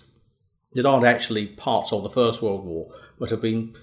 that 0.73 0.87
aren't 0.87 1.07
actually 1.07 1.47
parts 1.47 1.93
of 1.93 2.03
the 2.03 2.11
First 2.11 2.43
World 2.43 2.65
War, 2.65 2.93
but 3.19 3.31
have 3.31 3.41
been 3.41 3.75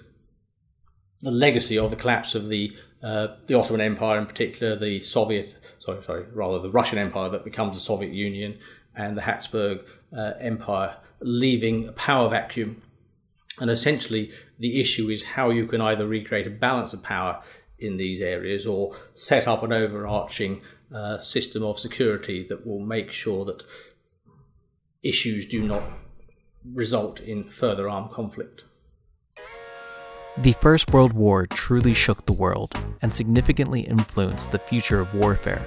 the 1.20 1.30
legacy 1.30 1.78
of 1.78 1.90
the 1.90 1.96
collapse 1.96 2.34
of 2.34 2.48
the 2.48 2.76
uh, 3.02 3.28
the 3.46 3.54
Ottoman 3.54 3.80
Empire, 3.80 4.18
in 4.18 4.26
particular, 4.26 4.76
the 4.76 5.00
Soviet, 5.00 5.54
sorry, 5.78 6.02
sorry, 6.02 6.24
rather 6.34 6.58
the 6.58 6.70
Russian 6.70 6.98
Empire 6.98 7.30
that 7.30 7.44
becomes 7.44 7.74
the 7.74 7.80
Soviet 7.80 8.12
Union, 8.12 8.58
and 8.94 9.16
the 9.16 9.22
Habsburg 9.22 9.80
uh, 10.14 10.32
Empire, 10.38 10.96
leaving 11.20 11.88
a 11.88 11.92
power 11.92 12.28
vacuum. 12.28 12.82
And 13.58 13.70
essentially, 13.70 14.32
the 14.58 14.80
issue 14.80 15.08
is 15.08 15.24
how 15.24 15.50
you 15.50 15.66
can 15.66 15.80
either 15.80 16.06
recreate 16.06 16.46
a 16.46 16.50
balance 16.50 16.92
of 16.92 17.02
power 17.02 17.42
in 17.78 17.96
these 17.96 18.20
areas 18.20 18.66
or 18.66 18.94
set 19.14 19.48
up 19.48 19.62
an 19.62 19.72
overarching 19.72 20.60
uh, 20.94 21.18
system 21.18 21.62
of 21.62 21.78
security 21.78 22.46
that 22.48 22.66
will 22.66 22.80
make 22.80 23.12
sure 23.12 23.44
that 23.46 23.62
issues 25.02 25.46
do 25.46 25.62
not 25.62 25.82
result 26.74 27.20
in 27.20 27.48
further 27.50 27.88
armed 27.88 28.10
conflict. 28.10 28.64
The 30.38 30.52
First 30.60 30.92
World 30.92 31.12
War 31.12 31.46
truly 31.46 31.92
shook 31.92 32.24
the 32.24 32.32
world 32.32 32.72
and 33.02 33.12
significantly 33.12 33.80
influenced 33.80 34.52
the 34.52 34.58
future 34.58 35.00
of 35.00 35.14
warfare. 35.14 35.66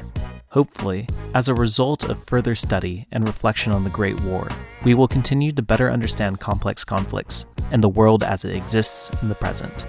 Hopefully, 0.49 1.07
as 1.33 1.49
a 1.49 1.53
result 1.53 2.09
of 2.09 2.23
further 2.27 2.55
study 2.55 3.07
and 3.11 3.27
reflection 3.27 3.71
on 3.71 3.83
the 3.83 3.89
Great 3.89 4.19
War, 4.21 4.47
we 4.85 4.93
will 4.93 5.07
continue 5.07 5.51
to 5.51 5.61
better 5.61 5.89
understand 5.89 6.39
complex 6.39 6.83
conflicts 6.83 7.45
and 7.71 7.83
the 7.83 7.89
world 7.89 8.23
as 8.23 8.45
it 8.45 8.55
exists 8.55 9.09
in 9.21 9.29
the 9.29 9.35
present. 9.35 9.85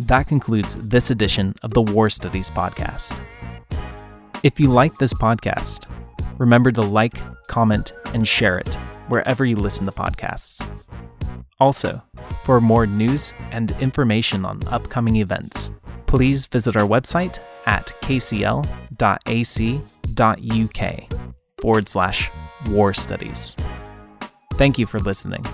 That 0.00 0.28
concludes 0.28 0.76
this 0.80 1.10
edition 1.10 1.54
of 1.62 1.72
the 1.72 1.82
War 1.82 2.10
Studies 2.10 2.50
Podcast. 2.50 3.18
If 4.42 4.60
you 4.60 4.68
like 4.68 4.96
this 4.96 5.14
podcast, 5.14 5.86
remember 6.44 6.70
to 6.70 6.82
like, 6.82 7.22
comment, 7.48 7.94
and 8.12 8.28
share 8.28 8.58
it 8.58 8.74
wherever 9.08 9.46
you 9.46 9.56
listen 9.56 9.86
to 9.86 9.92
podcasts. 9.92 10.70
Also, 11.58 12.02
for 12.44 12.60
more 12.60 12.86
news 12.86 13.32
and 13.50 13.70
information 13.80 14.44
on 14.44 14.60
upcoming 14.68 15.16
events, 15.16 15.70
please 16.06 16.44
visit 16.44 16.76
our 16.76 16.86
website 16.86 17.42
at 17.64 17.86
kcl.ac.uk 18.02 18.64
forward 21.62 21.88
slash 21.88 22.30
war 22.68 22.92
studies. 22.92 23.56
Thank 24.54 24.78
you 24.78 24.86
for 24.86 24.98
listening. 24.98 25.44